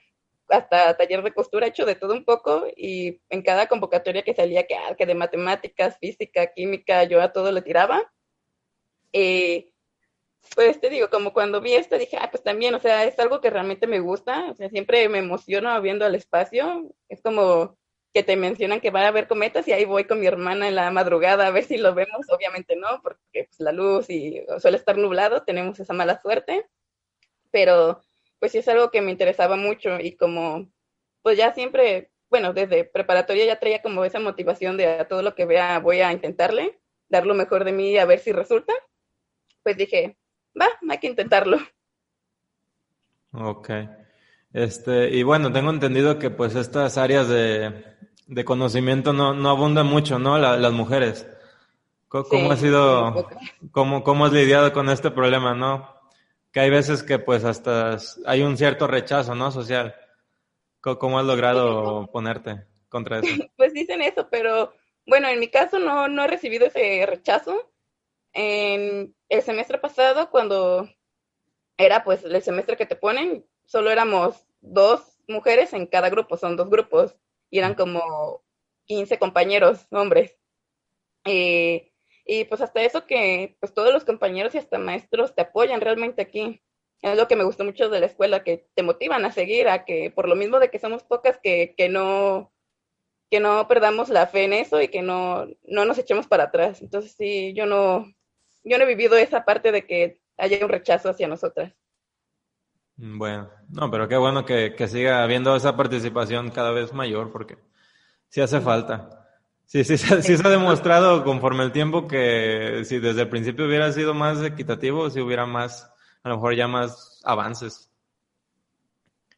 hasta 0.49 0.97
taller 0.97 1.23
de 1.23 1.35
costura, 1.35 1.67
he 1.67 1.71
hecho 1.71 1.85
de 1.87 1.97
todo 1.97 2.15
un 2.15 2.25
poco. 2.25 2.67
Y 2.77 3.21
en 3.29 3.43
cada 3.43 3.67
convocatoria 3.69 4.23
que 4.23 4.35
salía, 4.35 4.67
que, 4.67 4.75
ah, 4.77 4.95
que 4.97 5.07
de 5.07 5.15
matemáticas, 5.15 5.99
física, 5.99 6.53
química, 6.55 7.05
yo 7.05 7.21
a 7.23 7.33
todo 7.33 7.53
le 7.53 7.63
tiraba. 7.63 8.11
Eh, 9.13 9.73
pues 10.55 10.81
te 10.81 10.91
digo, 10.91 11.11
como 11.11 11.33
cuando 11.33 11.61
vi 11.61 11.75
esto 11.75 11.99
dije, 11.99 12.17
ah, 12.21 12.31
pues 12.31 12.43
también, 12.43 12.75
o 12.75 12.81
sea, 12.81 13.05
es 13.05 13.19
algo 13.19 13.41
que 13.41 13.51
realmente 13.51 13.87
me 13.87 14.01
gusta, 14.01 14.51
o 14.51 14.55
sea, 14.55 14.69
siempre 14.71 15.09
me 15.09 15.19
emociono 15.19 15.81
viendo 15.81 16.05
al 16.05 16.15
espacio, 16.15 16.91
es 17.09 17.23
como 17.23 17.77
que 18.17 18.23
te 18.23 18.37
mencionan 18.37 18.81
que 18.81 18.91
va 18.91 19.03
a 19.03 19.09
haber 19.09 19.29
cometas 19.29 19.69
y 19.69 19.73
ahí 19.73 19.85
voy 19.85 20.05
con 20.05 20.21
mi 20.21 20.27
hermana 20.27 20.69
en 20.69 20.75
la 20.75 20.91
madrugada 20.91 21.47
a 21.47 21.51
ver 21.51 21.65
si 21.65 21.77
lo 21.77 21.95
vemos, 21.95 22.27
obviamente 22.31 22.75
no, 22.75 23.01
porque 23.03 23.45
pues, 23.45 23.61
la 23.61 23.73
luz 23.73 24.09
y 24.09 24.43
suele 24.59 24.79
estar 24.79 24.97
nublado, 24.97 25.43
tenemos 25.45 25.79
esa 25.81 25.93
mala 25.93 26.21
suerte, 26.23 26.67
pero 27.51 28.01
pues 28.39 28.53
sí 28.53 28.59
es 28.59 28.69
algo 28.69 28.91
que 28.91 29.03
me 29.03 29.11
interesaba 29.11 29.57
mucho 29.57 30.01
y 30.01 30.17
como 30.17 30.67
pues 31.23 31.37
ya 31.37 31.53
siempre, 31.53 32.11
bueno, 32.31 32.53
desde 32.55 32.85
preparatoria 32.85 33.45
ya 33.45 33.59
traía 33.61 33.83
como 33.83 34.05
esa 34.05 34.21
motivación 34.21 34.77
de 34.77 34.87
a 34.87 35.09
todo 35.09 35.23
lo 35.23 35.35
que 35.35 35.45
vea 35.45 35.79
voy 35.81 36.01
a 36.01 36.13
intentarle, 36.13 36.79
dar 37.09 37.27
lo 37.27 37.35
mejor 37.35 37.65
de 37.65 37.73
mí 37.73 37.99
a 37.99 38.07
ver 38.07 38.21
si 38.21 38.33
resulta, 38.33 38.73
pues 39.63 39.77
dije, 39.77 40.17
va, 40.59 40.69
hay 40.89 40.99
que 40.99 41.07
intentarlo. 41.07 41.59
Ok. 43.33 43.71
Este, 44.53 45.11
y 45.11 45.23
bueno, 45.23 45.53
tengo 45.53 45.71
entendido 45.71 46.19
que 46.19 46.31
pues 46.31 46.55
estas 46.55 46.97
áreas 46.97 47.29
de, 47.29 47.85
de 48.27 48.45
conocimiento 48.45 49.13
no, 49.13 49.35
no 49.35 49.51
abundan 49.51 49.87
mucho, 49.87 50.19
¿no? 50.19 50.39
las 50.39 50.73
mujeres. 50.73 51.27
¿Cómo, 52.09 52.51
ha 52.51 52.57
sido, 52.57 53.29
cómo, 53.73 54.03
cómo 54.03 54.27
has 54.27 54.33
lidiado 54.33 54.73
con 54.73 54.89
este 54.89 55.11
problema, 55.11 55.55
no? 55.55 55.95
Que 56.53 56.61
hay 56.61 56.71
veces 56.71 57.03
que 57.03 57.19
pues 57.19 57.45
hasta 57.45 57.99
hay 58.25 58.43
un 58.43 58.57
cierto 58.57 58.87
rechazo, 58.87 59.35
¿no? 59.35 59.51
Social. 59.51 59.95
¿Cómo, 60.81 61.19
has 61.19 61.27
logrado 61.27 62.07
ponerte 62.13 62.65
contra 62.89 63.19
eso? 63.19 63.27
Pues 63.57 63.75
dicen 63.75 64.01
eso, 64.01 64.29
pero 64.31 64.73
bueno, 65.07 65.29
en 65.29 65.41
mi 65.41 65.49
caso 65.49 65.79
no, 65.79 66.09
no 66.09 66.25
he 66.25 66.29
recibido 66.29 66.67
ese 66.67 67.05
rechazo. 67.07 67.71
En 68.39 69.17
el 69.31 69.43
semestre 69.43 69.79
pasado, 69.79 70.31
cuando 70.31 70.87
era 71.79 72.05
pues 72.05 72.23
el 72.23 72.43
semestre 72.43 72.77
que 72.77 72.85
te 72.85 72.95
ponen, 72.95 73.47
solo 73.65 73.91
éramos 73.91 74.47
dos 74.61 75.19
mujeres 75.27 75.73
en 75.73 75.87
cada 75.87 76.11
grupo, 76.11 76.37
son 76.37 76.55
dos 76.55 76.69
grupos, 76.69 77.17
y 77.49 77.59
eran 77.61 77.75
como 77.75 78.43
15 78.85 79.19
compañeros, 79.19 79.87
hombres. 79.91 80.37
Eh, 81.25 81.93
y 82.27 82.45
pues 82.45 82.61
hasta 82.61 82.83
eso 82.83 83.07
que 83.07 83.57
pues 83.59 83.73
todos 83.73 83.91
los 83.91 84.05
compañeros 84.05 84.55
y 84.55 84.59
hasta 84.59 84.79
maestros 84.79 85.35
te 85.35 85.41
apoyan 85.41 85.81
realmente 85.81 86.21
aquí. 86.21 86.63
Es 87.01 87.17
lo 87.17 87.29
que 87.29 87.37
me 87.37 87.45
gustó 87.45 87.65
mucho 87.65 87.89
de 87.89 88.01
la 88.01 88.07
escuela, 88.07 88.45
que 88.45 88.69
te 88.75 88.83
motivan 88.83 89.25
a 89.25 89.33
seguir, 89.33 89.69
a 89.69 89.87
que 89.87 90.11
por 90.11 90.29
lo 90.29 90.37
mismo 90.37 90.59
de 90.59 90.71
que 90.71 90.79
somos 90.79 91.05
pocas, 91.05 91.39
que, 91.43 91.75
que 91.75 91.89
no 91.89 92.53
que 93.31 93.41
no 93.41 93.67
perdamos 93.67 94.09
la 94.11 94.27
fe 94.27 94.45
en 94.45 94.53
eso 94.53 94.81
y 94.83 94.89
que 94.89 95.03
no, 95.03 95.47
no 95.65 95.85
nos 95.87 95.99
echemos 95.99 96.27
para 96.27 96.45
atrás. 96.45 96.83
Entonces 96.83 97.13
sí, 97.17 97.55
yo 97.55 97.67
no, 97.67 98.13
yo 98.67 98.79
no 98.79 98.85
he 98.85 98.89
vivido 98.89 99.17
esa 99.17 99.45
parte 99.45 99.73
de 99.73 99.87
que 99.87 100.21
haya 100.37 100.65
un 100.65 100.71
rechazo 100.71 101.09
hacia 101.09 101.29
nosotras. 101.29 101.73
Mm, 102.97 103.19
bueno, 103.19 103.51
no, 103.69 103.91
pero 103.91 104.09
qué 104.09 104.17
bueno 104.17 104.45
que, 104.45 104.75
siga 104.89 105.23
habiendo 105.23 105.55
esa 105.55 105.77
participación 105.77 106.51
cada 106.51 106.73
vez 106.73 106.93
mayor, 106.93 107.33
porque 107.33 107.57
sí 108.29 108.41
hace 108.41 108.61
falta. 108.61 109.29
Sí, 109.65 109.85
sí, 109.85 109.97
sí, 109.97 110.37
se 110.37 110.47
ha 110.47 110.51
demostrado 110.51 111.25
conforme 111.25 111.65
el 111.65 111.73
tiempo 111.73 112.07
que 112.09 112.83
si 112.85 112.99
desde 112.99 113.23
el 113.23 113.29
principio 113.29 113.67
hubiera 113.67 113.93
sido 113.93 114.15
más 114.15 114.43
equitativo, 114.43 115.11
si 115.11 115.21
hubiera 115.21 115.47
más, 115.47 115.91
a 116.23 116.29
lo 116.29 116.37
mejor 116.37 116.55
ya 116.57 116.67
más 116.67 117.21
avances. 117.25 117.91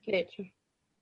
De 0.07 0.21
hecho. 0.21 0.43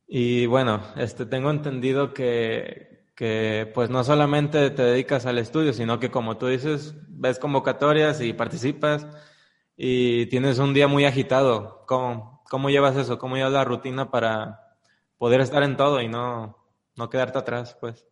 Y 0.09 0.47
bueno, 0.47 0.83
este, 0.97 1.27
tengo 1.27 1.51
entendido 1.51 2.13
que, 2.13 2.96
que 3.17 3.71
pues 3.75 3.89
no 3.89 4.05
solamente 4.05 4.71
te 4.71 4.83
dedicas 4.83 5.25
al 5.25 5.39
estudio, 5.39 5.73
sino 5.73 5.99
que 5.99 6.11
como 6.11 6.37
tú 6.37 6.49
dices, 6.49 6.95
ves 7.09 7.39
convocatorias 7.39 8.21
y 8.21 8.35
participas 8.35 9.07
y 9.75 10.27
tienes 10.27 10.59
un 10.59 10.75
día 10.75 10.87
muy 10.87 11.07
agitado. 11.07 11.85
¿Cómo, 11.87 12.45
cómo 12.51 12.69
llevas 12.69 12.95
eso? 12.97 13.19
¿Cómo 13.19 13.37
llevas 13.37 13.55
la 13.55 13.65
rutina 13.65 14.11
para 14.11 14.77
poder 15.17 15.41
estar 15.41 15.63
en 15.63 15.79
todo 15.79 16.03
y 16.03 16.09
no, 16.09 16.59
no 16.95 17.09
quedarte 17.09 17.39
atrás, 17.39 17.75
pues? 17.81 18.07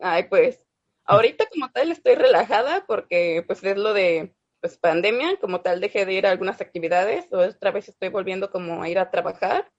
Ay, 0.00 0.24
pues 0.24 0.66
ahorita 1.04 1.46
como 1.46 1.70
tal 1.70 1.92
estoy 1.92 2.16
relajada 2.16 2.84
porque 2.88 3.44
pues 3.46 3.62
es 3.62 3.76
lo 3.76 3.94
de 3.94 4.34
pues 4.60 4.76
pandemia, 4.76 5.38
como 5.40 5.60
tal 5.60 5.80
dejé 5.80 6.04
de 6.04 6.14
ir 6.14 6.26
a 6.26 6.32
algunas 6.32 6.60
actividades, 6.60 7.32
otra 7.32 7.70
vez 7.70 7.88
estoy 7.88 8.08
volviendo 8.08 8.50
como 8.50 8.82
a 8.82 8.88
ir 8.90 8.98
a 8.98 9.10
trabajar, 9.10 9.72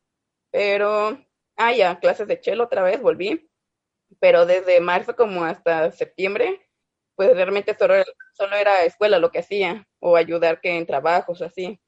pero, 0.50 1.20
ah, 1.56 1.72
ya, 1.72 2.00
clases 2.00 2.28
de 2.28 2.40
chelo 2.40 2.64
otra 2.64 2.82
vez, 2.82 3.00
volví 3.00 3.51
pero 4.20 4.46
desde 4.46 4.80
marzo 4.82 5.16
como 5.16 5.44
hasta 5.44 5.92
septiembre, 5.92 6.60
pues 7.16 7.34
realmente 7.36 7.76
solo, 7.78 7.96
solo 8.34 8.56
era 8.56 8.84
escuela 8.84 9.20
lo 9.20 9.32
que 9.32 9.40
hacía, 9.40 9.88
o 10.00 10.16
ayudar 10.16 10.62
que 10.62 10.78
en 10.78 10.86
trabajos, 10.86 11.42
así. 11.42 11.80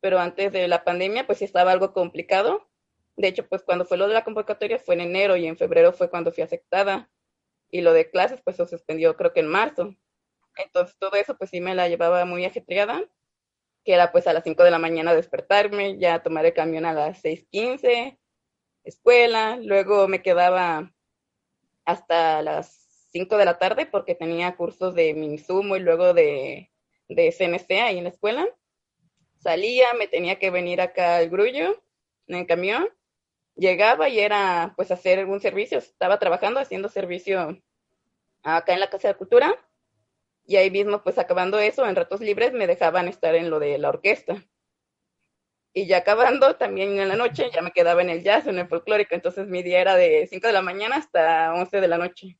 Pero 0.00 0.18
antes 0.18 0.52
de 0.52 0.68
la 0.68 0.84
pandemia, 0.84 1.26
pues 1.26 1.38
sí 1.38 1.44
estaba 1.44 1.72
algo 1.72 1.92
complicado. 1.92 2.68
De 3.16 3.28
hecho, 3.28 3.48
pues 3.48 3.62
cuando 3.62 3.84
fue 3.84 3.98
lo 3.98 4.08
de 4.08 4.14
la 4.14 4.24
convocatoria 4.24 4.78
fue 4.78 4.94
en 4.94 5.02
enero 5.02 5.36
y 5.36 5.46
en 5.46 5.56
febrero 5.56 5.92
fue 5.92 6.10
cuando 6.10 6.32
fui 6.32 6.42
aceptada. 6.44 7.10
Y 7.70 7.82
lo 7.82 7.92
de 7.92 8.10
clases, 8.10 8.40
pues 8.42 8.56
se 8.56 8.66
suspendió 8.66 9.16
creo 9.16 9.32
que 9.32 9.40
en 9.40 9.48
marzo. 9.48 9.94
Entonces 10.56 10.96
todo 10.98 11.14
eso, 11.16 11.36
pues 11.36 11.50
sí 11.50 11.60
me 11.60 11.74
la 11.74 11.88
llevaba 11.88 12.24
muy 12.24 12.44
ajetreada, 12.44 13.02
que 13.84 13.94
era 13.94 14.12
pues 14.12 14.26
a 14.26 14.32
las 14.32 14.44
5 14.44 14.64
de 14.64 14.70
la 14.70 14.78
mañana 14.78 15.14
despertarme, 15.14 15.98
ya 15.98 16.22
tomar 16.22 16.46
el 16.46 16.54
camión 16.54 16.84
a 16.86 16.92
las 16.92 17.22
6.15, 17.22 18.18
escuela, 18.84 19.58
luego 19.62 20.08
me 20.08 20.22
quedaba 20.22 20.92
hasta 21.88 22.42
las 22.42 23.08
5 23.12 23.38
de 23.38 23.46
la 23.46 23.58
tarde 23.58 23.86
porque 23.86 24.14
tenía 24.14 24.56
cursos 24.56 24.94
de 24.94 25.14
Minisumo 25.14 25.74
y 25.74 25.80
luego 25.80 26.12
de, 26.12 26.70
de 27.08 27.32
CNC 27.32 27.80
ahí 27.80 27.96
en 27.96 28.04
la 28.04 28.10
escuela. 28.10 28.46
Salía, 29.38 29.94
me 29.94 30.06
tenía 30.06 30.38
que 30.38 30.50
venir 30.50 30.82
acá 30.82 31.16
al 31.16 31.30
grullo 31.30 31.82
en 32.26 32.36
el 32.36 32.46
camión. 32.46 32.90
Llegaba 33.54 34.10
y 34.10 34.20
era 34.20 34.74
pues 34.76 34.90
hacer 34.90 35.18
algún 35.18 35.40
servicio. 35.40 35.78
Estaba 35.78 36.18
trabajando 36.18 36.60
haciendo 36.60 36.90
servicio 36.90 37.58
acá 38.42 38.74
en 38.74 38.80
la 38.80 38.90
Casa 38.90 39.08
de 39.08 39.14
Cultura. 39.14 39.56
Y 40.44 40.56
ahí 40.56 40.70
mismo 40.70 41.02
pues 41.02 41.16
acabando 41.16 41.58
eso, 41.58 41.86
en 41.86 41.96
ratos 41.96 42.20
libres 42.20 42.52
me 42.52 42.66
dejaban 42.66 43.08
estar 43.08 43.34
en 43.34 43.48
lo 43.48 43.60
de 43.60 43.78
la 43.78 43.88
orquesta 43.88 44.44
y 45.72 45.86
ya 45.86 45.98
acabando, 45.98 46.56
también 46.56 46.98
en 46.98 47.08
la 47.08 47.16
noche, 47.16 47.50
ya 47.54 47.62
me 47.62 47.72
quedaba 47.72 48.02
en 48.02 48.10
el 48.10 48.22
jazz, 48.22 48.46
en 48.46 48.58
el 48.58 48.68
folclórico, 48.68 49.14
entonces 49.14 49.46
mi 49.46 49.62
día 49.62 49.80
era 49.80 49.96
de 49.96 50.26
5 50.28 50.46
de 50.46 50.52
la 50.52 50.62
mañana 50.62 50.96
hasta 50.96 51.54
11 51.54 51.80
de 51.80 51.88
la 51.88 51.98
noche. 51.98 52.38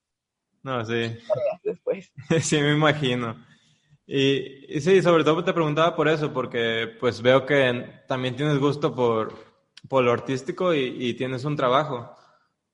No, 0.63 0.85
sí. 0.85 1.17
Después. 1.63 2.13
sí, 2.43 2.61
me 2.61 2.73
imagino. 2.73 3.37
Y, 4.07 4.81
sí, 4.81 5.03
sobre 5.03 5.23
todo 5.23 5.45
te 5.45 5.53
preguntaba 5.53 5.95
por 5.95 6.09
eso, 6.09 6.33
porque 6.33 6.97
pues 6.99 7.21
veo 7.21 7.45
que 7.45 8.03
también 8.09 8.37
tienes 8.37 8.59
gusto 8.59 8.95
por, 8.95 9.35
por 9.89 10.03
lo 10.03 10.13
artístico 10.13 10.75
y, 10.75 10.97
y, 10.99 11.15
tienes 11.15 11.45
un 11.45 11.57
trabajo. 11.57 12.17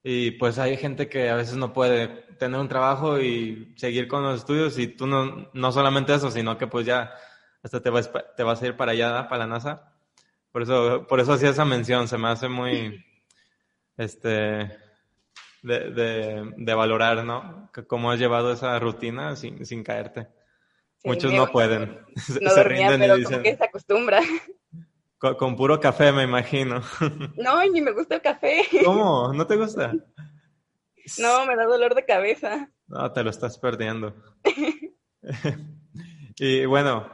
Y 0.02 0.32
pues 0.32 0.58
hay 0.58 0.76
gente 0.76 1.08
que 1.08 1.30
a 1.30 1.34
veces 1.34 1.56
no 1.56 1.72
puede 1.72 2.08
tener 2.38 2.60
un 2.60 2.68
trabajo 2.68 3.20
y 3.20 3.74
seguir 3.76 4.06
con 4.06 4.22
los 4.22 4.40
estudios 4.40 4.78
y 4.78 4.88
tú 4.88 5.06
no, 5.06 5.50
no 5.52 5.72
solamente 5.72 6.14
eso, 6.14 6.30
sino 6.30 6.58
que 6.58 6.66
pues 6.66 6.86
ya 6.86 7.12
hasta 7.62 7.80
te 7.80 7.90
vas, 7.90 8.10
te 8.36 8.42
vas 8.42 8.62
a 8.62 8.66
ir 8.66 8.76
para 8.76 8.92
allá, 8.92 9.28
para 9.28 9.46
la 9.46 9.54
NASA. 9.54 9.93
Por 10.54 10.62
eso, 10.62 11.04
por 11.08 11.18
eso 11.18 11.32
hacía 11.32 11.50
esa 11.50 11.64
mención, 11.64 12.06
se 12.06 12.16
me 12.16 12.28
hace 12.28 12.46
muy, 12.46 13.04
este, 13.96 14.70
de, 15.64 16.52
de, 16.56 16.74
valorar, 16.74 17.24
¿no? 17.24 17.72
cómo 17.88 18.12
has 18.12 18.20
llevado 18.20 18.52
esa 18.52 18.78
rutina 18.78 19.34
sin, 19.34 19.66
sin 19.66 19.82
caerte. 19.82 20.28
Muchos 21.02 21.32
no 21.32 21.48
pueden. 21.48 21.98
No 22.40 22.50
se 22.50 22.56
dormía, 22.60 22.94
pero 22.96 23.16
como 23.24 23.42
que 23.42 23.56
se 23.56 23.64
acostumbra. 23.64 24.20
Con, 25.18 25.56
puro 25.56 25.80
café, 25.80 26.12
me 26.12 26.22
imagino. 26.22 26.82
No, 27.36 27.60
ni 27.64 27.80
me 27.80 27.90
gusta 27.90 28.14
el 28.14 28.22
café. 28.22 28.64
¿Cómo? 28.84 29.32
¿No 29.32 29.48
te 29.48 29.56
gusta? 29.56 29.92
No, 31.18 31.44
me 31.46 31.56
da 31.56 31.64
dolor 31.64 31.96
de 31.96 32.04
cabeza. 32.04 32.70
No, 32.86 33.12
te 33.12 33.24
lo 33.24 33.30
estás 33.30 33.58
perdiendo. 33.58 34.14
y 36.38 36.64
bueno, 36.64 37.13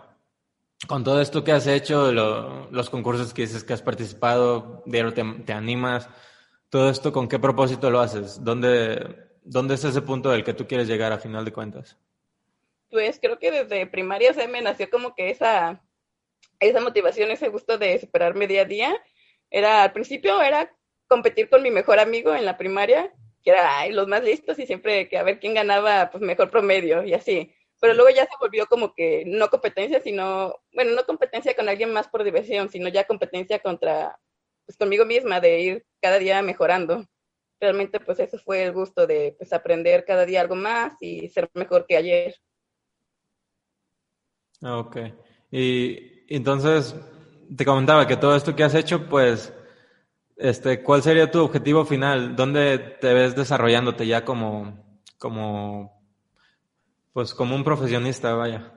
con 0.86 1.04
todo 1.04 1.20
esto 1.20 1.44
que 1.44 1.52
has 1.52 1.66
hecho, 1.66 2.12
los 2.12 2.90
concursos 2.90 3.34
que 3.34 3.42
dices 3.42 3.64
que 3.64 3.72
has 3.72 3.82
participado, 3.82 4.82
diario 4.86 5.12
te, 5.12 5.24
te, 5.44 5.52
animas, 5.52 6.08
todo 6.68 6.90
esto, 6.90 7.12
¿con 7.12 7.28
qué 7.28 7.38
propósito 7.38 7.90
lo 7.90 8.00
haces? 8.00 8.42
¿Dónde, 8.42 9.16
¿Dónde 9.42 9.74
es 9.74 9.84
ese 9.84 10.02
punto 10.02 10.30
del 10.30 10.44
que 10.44 10.54
tú 10.54 10.66
quieres 10.66 10.88
llegar 10.88 11.12
a 11.12 11.18
final 11.18 11.44
de 11.44 11.52
cuentas? 11.52 11.98
Pues 12.90 13.18
creo 13.20 13.38
que 13.38 13.50
desde 13.50 13.86
primaria 13.86 14.32
se 14.32 14.48
me 14.48 14.62
nació 14.62 14.90
como 14.90 15.14
que 15.14 15.30
esa, 15.30 15.82
esa 16.58 16.80
motivación, 16.80 17.30
ese 17.30 17.48
gusto 17.48 17.78
de 17.78 17.98
superarme 17.98 18.46
día 18.46 18.62
a 18.62 18.66
día. 18.66 19.04
Era, 19.50 19.82
al 19.82 19.92
principio 19.92 20.40
era 20.40 20.72
competir 21.06 21.48
con 21.48 21.62
mi 21.62 21.70
mejor 21.70 21.98
amigo 21.98 22.34
en 22.34 22.44
la 22.44 22.56
primaria, 22.56 23.12
que 23.42 23.50
era 23.50 23.86
los 23.88 24.08
más 24.08 24.22
listos 24.22 24.58
y 24.58 24.66
siempre 24.66 25.08
que 25.08 25.18
a 25.18 25.22
ver 25.22 25.40
quién 25.40 25.54
ganaba 25.54 26.10
pues 26.10 26.22
mejor 26.22 26.50
promedio 26.50 27.04
y 27.04 27.14
así. 27.14 27.54
Pero 27.80 27.94
luego 27.94 28.10
ya 28.10 28.24
se 28.24 28.36
volvió 28.38 28.66
como 28.66 28.94
que 28.94 29.24
no 29.26 29.48
competencia, 29.48 30.00
sino, 30.00 30.54
bueno, 30.74 30.92
no 30.94 31.04
competencia 31.04 31.54
con 31.54 31.68
alguien 31.68 31.92
más 31.92 32.08
por 32.08 32.24
diversión, 32.24 32.68
sino 32.68 32.88
ya 32.88 33.04
competencia 33.04 33.58
contra, 33.58 34.18
pues 34.66 34.76
conmigo 34.76 35.06
misma, 35.06 35.40
de 35.40 35.60
ir 35.60 35.86
cada 36.00 36.18
día 36.18 36.42
mejorando. 36.42 37.06
Realmente 37.58 38.00
pues 38.00 38.20
eso 38.20 38.38
fue 38.38 38.62
el 38.62 38.72
gusto 38.72 39.06
de 39.06 39.34
pues 39.38 39.52
aprender 39.52 40.04
cada 40.04 40.24
día 40.26 40.40
algo 40.40 40.56
más 40.56 40.94
y 41.00 41.28
ser 41.28 41.50
mejor 41.54 41.86
que 41.86 41.96
ayer. 41.96 42.34
Ah, 44.62 44.78
ok. 44.78 44.96
Y 45.50 46.34
entonces 46.34 46.94
te 47.56 47.64
comentaba 47.64 48.06
que 48.06 48.16
todo 48.16 48.36
esto 48.36 48.54
que 48.54 48.64
has 48.64 48.74
hecho, 48.74 49.08
pues 49.08 49.52
este, 50.36 50.82
¿cuál 50.82 51.02
sería 51.02 51.30
tu 51.30 51.42
objetivo 51.42 51.84
final? 51.84 52.36
¿Dónde 52.36 52.78
te 52.78 53.12
ves 53.12 53.36
desarrollándote 53.36 54.06
ya 54.06 54.24
como, 54.24 55.02
como, 55.18 55.99
pues 57.12 57.34
como 57.34 57.54
un 57.54 57.64
profesionista, 57.64 58.34
vaya? 58.34 58.72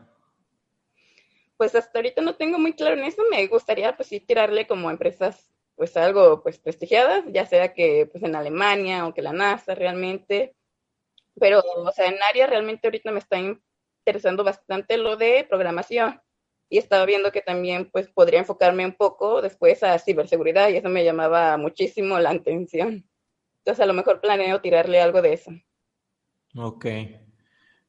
Pues 1.58 1.76
hasta 1.76 2.00
ahorita 2.00 2.22
no 2.22 2.36
tengo 2.36 2.60
muy 2.60 2.74
claro 2.74 2.96
en 2.96 3.06
eso. 3.06 3.22
Me 3.30 3.46
gustaría, 3.48 3.96
pues 3.96 4.10
sí, 4.10 4.20
tirarle 4.20 4.68
como 4.68 4.90
empresas, 4.90 5.52
pues 5.76 5.96
algo, 5.98 6.42
pues 6.42 6.60
prestigiadas, 6.60 7.24
ya 7.32 7.46
sea 7.46 7.74
que, 7.74 8.08
pues 8.12 8.24
en 8.24 8.36
Alemania 8.36 9.08
o 9.08 9.14
que 9.14 9.22
la 9.22 9.34
NASA 9.34 9.76
realmente. 9.76 10.56
Pero, 11.40 11.62
o 11.62 11.92
sea, 11.92 12.08
en 12.08 12.22
área 12.22 12.48
realmente 12.48 12.88
ahorita 12.88 13.12
me 13.12 13.20
está 13.20 13.38
interesando 13.40 14.44
bastante 14.44 14.98
lo 14.98 15.16
de 15.16 15.46
programación 15.48 16.22
y 16.70 16.78
estaba 16.78 17.06
viendo 17.06 17.32
que 17.32 17.42
también 17.42 17.90
pues 17.92 18.10
podría 18.10 18.40
enfocarme 18.40 18.86
un 18.86 18.94
poco 18.94 19.42
después 19.42 19.84
a 19.84 20.00
ciberseguridad 20.00 20.70
y 20.70 20.78
eso 20.78 20.90
me 20.90 21.06
llamaba 21.06 21.56
muchísimo 21.58 22.20
la 22.20 22.32
atención. 22.32 23.08
Entonces 23.60 23.80
a 23.80 23.86
lo 23.86 23.94
mejor 23.94 24.22
planeo 24.22 24.60
tirarle 24.60 25.00
algo 25.00 25.22
de 25.22 25.34
eso. 25.34 25.52
Ok. 26.56 26.86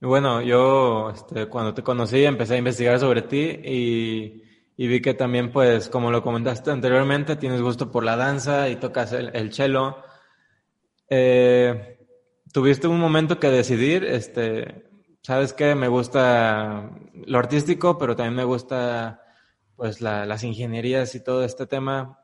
Bueno, 0.04 0.42
yo 0.42 1.10
este, 1.10 1.46
cuando 1.46 1.72
te 1.72 1.82
conocí 1.82 2.26
empecé 2.26 2.54
a 2.54 2.58
investigar 2.58 3.00
sobre 3.00 3.22
ti 3.22 3.40
y, 3.40 4.42
vi 4.76 5.00
que 5.00 5.14
también 5.14 5.50
pues 5.50 5.88
como 5.88 6.10
lo 6.10 6.22
comentaste 6.22 6.70
anteriormente 6.70 7.36
tienes 7.36 7.62
gusto 7.62 7.90
por 7.90 8.04
la 8.04 8.14
danza 8.14 8.68
y 8.68 8.76
tocas 8.76 9.12
el, 9.12 9.34
el 9.34 9.54
cello. 9.54 9.96
Eh, 11.08 12.06
¿Tuviste 12.52 12.86
un 12.86 13.00
momento 13.00 13.40
que 13.40 13.48
decidir 13.48 14.04
este, 14.04 14.90
sabes 15.22 15.54
que 15.54 15.74
me 15.74 15.88
gusta 15.88 16.90
lo 17.26 17.38
artístico, 17.38 17.96
pero 17.96 18.14
también 18.14 18.36
me 18.36 18.44
gusta 18.44 19.22
pues 19.74 20.02
las 20.02 20.44
ingenierías 20.44 21.14
y 21.14 21.24
todo 21.24 21.44
este 21.44 21.66
tema. 21.66 22.20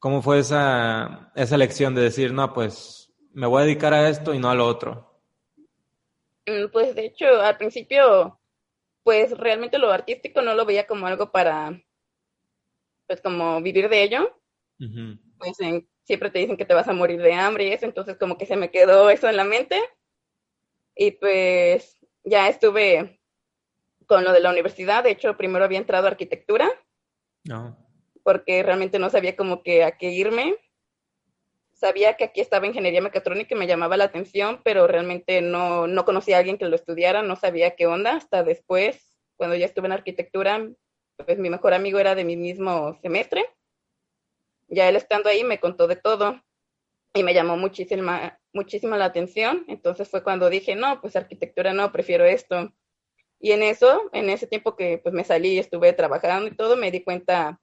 ¿Cómo 0.00 0.20
fue 0.20 0.40
esa, 0.40 1.30
esa 1.36 1.54
elección 1.54 1.94
de 1.94 2.02
decir, 2.02 2.32
no, 2.32 2.52
pues 2.52 3.12
me 3.32 3.46
voy 3.46 3.62
a 3.62 3.66
dedicar 3.66 3.94
a 3.94 4.08
esto 4.08 4.34
y 4.34 4.40
no 4.40 4.50
a 4.50 4.56
lo 4.56 4.66
otro? 4.66 5.07
Mm, 6.48 6.70
pues 6.72 6.94
de 6.94 7.06
hecho, 7.06 7.26
al 7.40 7.56
principio, 7.56 8.40
pues 9.02 9.36
realmente 9.36 9.78
lo 9.78 9.90
artístico 9.90 10.40
no 10.42 10.54
lo 10.54 10.64
veía 10.64 10.86
como 10.86 11.06
algo 11.06 11.30
para, 11.30 11.80
pues 13.06 13.20
como 13.20 13.60
vivir 13.60 13.88
de 13.88 14.02
ello. 14.02 14.40
Pues 15.38 15.56
siempre 16.04 16.30
te 16.30 16.38
dicen 16.38 16.56
que 16.56 16.64
te 16.64 16.74
vas 16.74 16.88
a 16.88 16.92
morir 16.92 17.20
de 17.20 17.34
hambre 17.34 17.66
y 17.68 17.72
eso, 17.72 17.84
entonces 17.84 18.16
como 18.16 18.38
que 18.38 18.46
se 18.46 18.56
me 18.56 18.70
quedó 18.70 19.10
eso 19.10 19.28
en 19.28 19.36
la 19.36 19.44
mente. 19.44 19.80
Y 20.96 21.12
pues 21.12 21.98
ya 22.24 22.48
estuve 22.48 23.20
con 24.06 24.24
lo 24.24 24.32
de 24.32 24.40
la 24.40 24.50
universidad. 24.50 25.04
De 25.04 25.10
hecho, 25.10 25.36
primero 25.36 25.64
había 25.64 25.78
entrado 25.78 26.06
a 26.06 26.10
arquitectura. 26.10 26.68
No. 27.44 27.76
Porque 28.24 28.62
realmente 28.62 28.98
no 28.98 29.10
sabía 29.10 29.36
como 29.36 29.62
que 29.62 29.84
a 29.84 29.96
qué 29.96 30.10
irme. 30.10 30.56
Sabía 31.78 32.14
que 32.14 32.24
aquí 32.24 32.40
estaba 32.40 32.66
ingeniería 32.66 33.00
mecatrónica 33.00 33.54
y 33.54 33.58
me 33.58 33.68
llamaba 33.68 33.96
la 33.96 34.02
atención, 34.02 34.60
pero 34.64 34.88
realmente 34.88 35.40
no, 35.42 35.86
no 35.86 36.04
conocía 36.04 36.34
a 36.34 36.38
alguien 36.40 36.58
que 36.58 36.64
lo 36.64 36.74
estudiara, 36.74 37.22
no 37.22 37.36
sabía 37.36 37.76
qué 37.76 37.86
onda. 37.86 38.16
Hasta 38.16 38.42
después, 38.42 39.16
cuando 39.36 39.54
ya 39.54 39.66
estuve 39.66 39.86
en 39.86 39.92
arquitectura, 39.92 40.68
pues 41.24 41.38
mi 41.38 41.50
mejor 41.50 41.74
amigo 41.74 42.00
era 42.00 42.16
de 42.16 42.24
mi 42.24 42.36
mismo 42.36 42.98
semestre. 43.00 43.46
Ya 44.66 44.88
él 44.88 44.96
estando 44.96 45.28
ahí 45.28 45.44
me 45.44 45.60
contó 45.60 45.86
de 45.86 45.94
todo 45.94 46.42
y 47.14 47.22
me 47.22 47.32
llamó 47.32 47.56
muchísima, 47.56 48.40
muchísima 48.52 48.96
la 48.96 49.04
atención. 49.04 49.64
Entonces 49.68 50.08
fue 50.08 50.24
cuando 50.24 50.50
dije, 50.50 50.74
no, 50.74 51.00
pues 51.00 51.14
arquitectura 51.14 51.72
no, 51.74 51.92
prefiero 51.92 52.24
esto. 52.24 52.74
Y 53.38 53.52
en 53.52 53.62
eso, 53.62 54.10
en 54.12 54.30
ese 54.30 54.48
tiempo 54.48 54.74
que 54.74 54.98
pues 54.98 55.14
me 55.14 55.22
salí, 55.22 55.60
estuve 55.60 55.92
trabajando 55.92 56.48
y 56.48 56.56
todo, 56.56 56.76
me 56.76 56.90
di 56.90 57.04
cuenta 57.04 57.60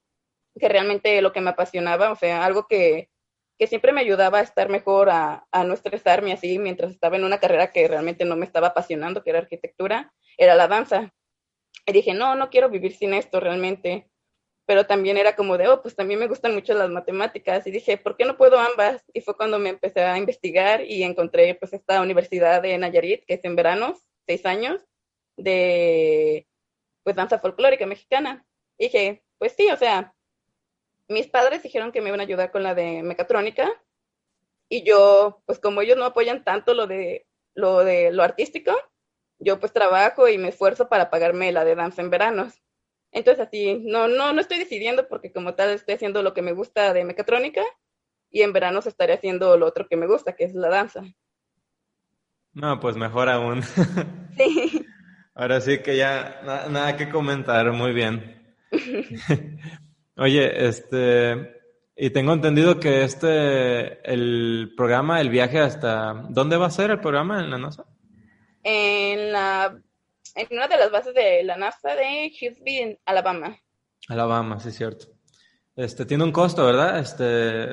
que 0.57 0.69
realmente 0.69 1.21
lo 1.21 1.33
que 1.33 1.41
me 1.41 1.49
apasionaba, 1.49 2.13
o 2.13 2.15
sea, 2.15 2.45
algo 2.45 2.65
que, 2.65 3.09
que 3.57 3.67
siempre 3.67 3.91
me 3.91 4.01
ayudaba 4.01 4.39
a 4.39 4.43
estar 4.43 4.69
mejor, 4.69 5.09
a, 5.09 5.47
a 5.51 5.63
no 5.63 5.73
estresarme 5.73 6.33
así 6.33 6.59
mientras 6.59 6.91
estaba 6.91 7.15
en 7.15 7.23
una 7.23 7.39
carrera 7.39 7.71
que 7.71 7.87
realmente 7.87 8.25
no 8.25 8.35
me 8.35 8.45
estaba 8.45 8.67
apasionando, 8.67 9.23
que 9.23 9.29
era 9.29 9.39
arquitectura, 9.39 10.13
era 10.37 10.55
la 10.55 10.67
danza. 10.67 11.13
Y 11.85 11.91
dije, 11.93 12.13
no, 12.13 12.35
no 12.35 12.49
quiero 12.49 12.69
vivir 12.69 12.95
sin 12.95 13.13
esto 13.13 13.39
realmente 13.39 14.09
pero 14.65 14.85
también 14.85 15.17
era 15.17 15.35
como 15.35 15.57
de, 15.57 15.67
oh, 15.67 15.81
pues 15.81 15.95
también 15.95 16.19
me 16.19 16.27
gustan 16.27 16.53
mucho 16.53 16.73
las 16.73 16.89
matemáticas 16.89 17.65
y 17.67 17.71
dije, 17.71 17.97
¿por 17.97 18.17
qué 18.17 18.25
no 18.25 18.37
puedo 18.37 18.59
ambas? 18.59 19.03
Y 19.13 19.21
fue 19.21 19.37
cuando 19.37 19.59
me 19.59 19.69
empecé 19.69 20.01
a 20.01 20.17
investigar 20.17 20.81
y 20.81 21.03
encontré 21.03 21.55
pues 21.55 21.73
esta 21.73 22.01
universidad 22.01 22.61
de 22.61 22.77
Nayarit, 22.77 23.25
que 23.25 23.35
es 23.35 23.45
en 23.45 23.55
veranos, 23.55 23.99
seis 24.25 24.45
años, 24.45 24.81
de 25.37 26.47
pues 27.03 27.15
danza 27.15 27.39
folclórica 27.39 27.85
mexicana. 27.85 28.45
Y 28.77 28.85
dije, 28.85 29.23
pues 29.37 29.53
sí, 29.53 29.69
o 29.69 29.77
sea, 29.77 30.14
mis 31.07 31.27
padres 31.27 31.63
dijeron 31.63 31.91
que 31.91 32.01
me 32.01 32.09
iban 32.09 32.19
a 32.19 32.23
ayudar 32.23 32.51
con 32.51 32.63
la 32.63 32.75
de 32.75 33.03
mecatrónica 33.03 33.71
y 34.69 34.83
yo, 34.83 35.41
pues 35.45 35.59
como 35.59 35.81
ellos 35.81 35.97
no 35.97 36.05
apoyan 36.05 36.43
tanto 36.43 36.73
lo 36.73 36.87
de 36.87 37.27
lo 37.53 37.83
de 37.83 38.11
lo 38.11 38.23
artístico, 38.23 38.73
yo 39.39 39.59
pues 39.59 39.71
trabajo 39.71 40.27
y 40.27 40.37
me 40.37 40.49
esfuerzo 40.49 40.89
para 40.89 41.09
pagarme 41.09 41.51
la 41.51 41.63
de 41.63 41.75
danza 41.75 42.01
en 42.01 42.09
veranos. 42.09 42.61
Entonces 43.11 43.47
así, 43.47 43.81
no, 43.85 44.07
no, 44.07 44.33
no 44.33 44.41
estoy 44.41 44.59
decidiendo 44.59 45.07
porque 45.07 45.31
como 45.31 45.55
tal 45.55 45.69
estoy 45.69 45.95
haciendo 45.95 46.21
lo 46.21 46.33
que 46.33 46.41
me 46.41 46.51
gusta 46.51 46.93
de 46.93 47.05
mecatrónica 47.05 47.63
y 48.29 48.41
en 48.41 48.51
verano 48.51 48.79
estaré 48.79 49.13
haciendo 49.13 49.55
lo 49.57 49.65
otro 49.65 49.87
que 49.87 49.95
me 49.95 50.07
gusta, 50.07 50.35
que 50.35 50.43
es 50.43 50.53
la 50.53 50.69
danza. 50.69 51.03
No, 52.51 52.79
pues 52.79 52.95
mejor 52.95 53.29
aún. 53.29 53.63
Sí. 54.37 54.85
Ahora 55.33 55.61
sí 55.61 55.79
que 55.79 55.95
ya 55.95 56.41
nada 56.69 56.97
que 56.97 57.09
comentar, 57.09 57.71
muy 57.71 57.93
bien. 57.93 58.57
Oye, 60.17 60.67
este, 60.67 61.61
y 61.95 62.09
tengo 62.09 62.33
entendido 62.33 62.79
que 62.79 63.03
este, 63.03 64.11
el 64.11 64.73
programa, 64.75 65.19
el 65.21 65.29
viaje 65.29 65.59
hasta, 65.59 66.25
¿dónde 66.29 66.57
va 66.57 66.67
a 66.67 66.71
ser 66.71 66.91
el 66.91 66.99
programa 66.99 67.39
en 67.41 67.49
la 67.49 67.57
NASA? 67.57 67.85
En 68.63 69.31
la 69.31 69.77
en 70.35 70.47
una 70.51 70.67
de 70.67 70.77
las 70.77 70.91
bases 70.91 71.13
de 71.13 71.43
la 71.43 71.55
NASA 71.55 71.95
de 71.95 72.27
Hillsville, 72.27 72.99
Alabama. 73.05 73.57
Alabama, 74.09 74.59
sí, 74.59 74.71
cierto. 74.71 75.07
Este, 75.75 76.05
tiene 76.05 76.25
un 76.25 76.31
costo, 76.31 76.65
¿verdad? 76.65 76.99
Este, 76.99 77.69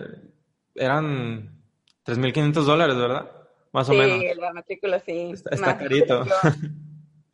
eran 0.74 1.60
3.500 2.06 2.52
dólares, 2.62 2.96
¿verdad? 2.96 3.30
Más 3.72 3.88
o 3.88 3.94
menos. 3.94 4.20
Sí, 4.20 4.40
la 4.40 4.52
matrícula 4.52 5.00
sí. 5.00 5.32
Está, 5.32 5.76
carito. 5.76 6.24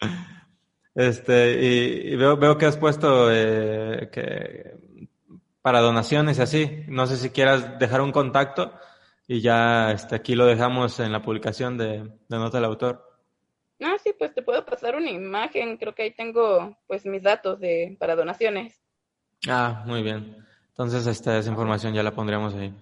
este, 0.94 1.62
y, 1.62 2.16
veo, 2.16 2.36
veo 2.36 2.56
que 2.56 2.66
has 2.66 2.76
puesto 2.76 3.30
eh, 3.30 4.08
que 4.10 4.78
para 5.68 5.80
donaciones 5.80 6.38
y 6.38 6.40
así. 6.40 6.84
No 6.88 7.06
sé 7.06 7.18
si 7.18 7.28
quieras 7.28 7.78
dejar 7.78 8.00
un 8.00 8.10
contacto 8.10 8.72
y 9.26 9.42
ya 9.42 9.92
este, 9.92 10.14
aquí 10.14 10.34
lo 10.34 10.46
dejamos 10.46 10.98
en 10.98 11.12
la 11.12 11.20
publicación 11.20 11.76
de, 11.76 12.04
de 12.26 12.38
Nota 12.38 12.56
del 12.56 12.64
Autor. 12.64 13.04
Ah, 13.82 13.96
sí, 14.02 14.14
pues 14.18 14.32
te 14.34 14.40
puedo 14.40 14.64
pasar 14.64 14.96
una 14.96 15.10
imagen. 15.10 15.76
Creo 15.76 15.94
que 15.94 16.04
ahí 16.04 16.10
tengo 16.12 16.74
pues 16.86 17.04
mis 17.04 17.22
datos 17.22 17.60
de 17.60 17.94
para 18.00 18.16
donaciones. 18.16 18.80
Ah, 19.46 19.82
muy 19.84 20.02
bien. 20.02 20.42
Entonces 20.68 21.06
esta 21.06 21.36
esa 21.36 21.50
información 21.50 21.92
ya 21.92 22.02
la 22.02 22.12
pondríamos 22.12 22.54
ahí. 22.54 22.72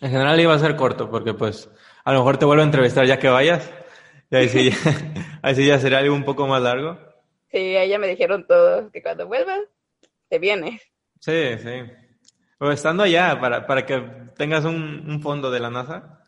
En 0.00 0.10
general 0.10 0.40
iba 0.40 0.54
a 0.54 0.58
ser 0.58 0.74
corto 0.74 1.10
porque 1.10 1.34
pues 1.34 1.68
a 2.02 2.14
lo 2.14 2.20
mejor 2.20 2.38
te 2.38 2.46
vuelvo 2.46 2.62
a 2.62 2.64
entrevistar 2.64 3.04
ya 3.04 3.18
que 3.18 3.28
vayas 3.28 3.70
Y 4.30 4.36
ahí 4.36 4.48
sí, 4.48 4.70
ahí 5.42 5.54
sí 5.54 5.66
ya 5.66 5.78
sería 5.78 5.98
algo 5.98 6.14
un 6.14 6.24
poco 6.24 6.46
más 6.46 6.62
largo. 6.62 6.98
Sí, 7.50 7.76
ahí 7.76 7.90
ya 7.90 7.98
me 7.98 8.08
dijeron 8.08 8.46
todos 8.46 8.90
que 8.90 9.02
cuando 9.02 9.26
vuelvas, 9.26 9.60
te 10.30 10.38
vienes. 10.38 10.80
Sí, 11.20 11.58
sí. 11.58 12.01
O 12.62 12.70
estando 12.70 13.02
allá, 13.02 13.40
para, 13.40 13.66
para 13.66 13.84
que 13.84 13.98
tengas 14.36 14.64
un, 14.64 15.04
un 15.10 15.20
fondo 15.20 15.50
de 15.50 15.58
la 15.58 15.68
NASA. 15.68 16.22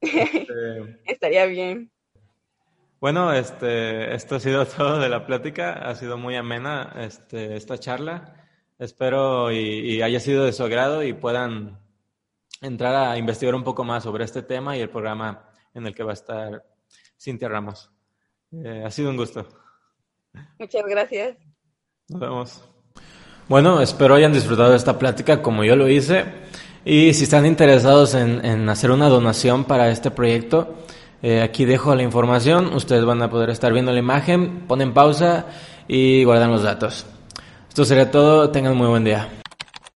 Este, 0.00 1.00
Estaría 1.04 1.46
bien. 1.46 1.90
Bueno, 3.00 3.32
este, 3.32 4.14
esto 4.14 4.36
ha 4.36 4.40
sido 4.40 4.64
todo 4.76 5.00
de 5.00 5.08
la 5.08 5.26
plática. 5.26 5.72
Ha 5.72 5.96
sido 5.96 6.16
muy 6.16 6.36
amena 6.36 6.94
este, 6.96 7.56
esta 7.56 7.76
charla. 7.76 8.36
Espero 8.78 9.50
y, 9.50 10.00
haya 10.00 10.20
sido 10.20 10.44
de 10.44 10.52
su 10.52 10.62
agrado 10.62 11.02
y 11.02 11.12
puedan 11.12 11.80
entrar 12.62 12.94
a 12.94 13.18
investigar 13.18 13.56
un 13.56 13.64
poco 13.64 13.82
más 13.82 14.04
sobre 14.04 14.22
este 14.22 14.42
tema 14.42 14.76
y 14.76 14.80
el 14.80 14.90
programa 14.90 15.50
en 15.74 15.88
el 15.88 15.94
que 15.96 16.04
va 16.04 16.12
a 16.12 16.14
estar 16.14 16.64
Cintia 17.20 17.48
Ramos. 17.48 17.90
Eh, 18.52 18.84
ha 18.86 18.90
sido 18.92 19.10
un 19.10 19.16
gusto. 19.16 19.44
Muchas 20.56 20.84
gracias. 20.86 21.36
Nos 22.08 22.20
vemos. 22.20 22.69
Bueno, 23.50 23.80
espero 23.80 24.14
hayan 24.14 24.32
disfrutado 24.32 24.70
de 24.70 24.76
esta 24.76 24.96
plática 24.96 25.42
como 25.42 25.64
yo 25.64 25.74
lo 25.74 25.88
hice. 25.88 26.24
Y 26.84 27.12
si 27.14 27.24
están 27.24 27.46
interesados 27.46 28.14
en, 28.14 28.68
hacer 28.68 28.92
una 28.92 29.08
donación 29.08 29.64
para 29.64 29.90
este 29.90 30.12
proyecto, 30.12 30.76
eh, 31.20 31.42
aquí 31.42 31.64
dejo 31.64 31.96
la 31.96 32.04
información. 32.04 32.72
Ustedes 32.72 33.04
van 33.04 33.20
a 33.22 33.28
poder 33.28 33.50
estar 33.50 33.72
viendo 33.72 33.90
la 33.90 33.98
imagen, 33.98 34.66
ponen 34.68 34.94
pausa 34.94 35.46
y 35.88 36.22
guardan 36.22 36.52
los 36.52 36.62
datos. 36.62 37.06
Esto 37.68 37.84
sería 37.84 38.12
todo. 38.12 38.50
Tengan 38.50 38.76
muy 38.76 38.86
buen 38.86 39.02
día. 39.02 39.39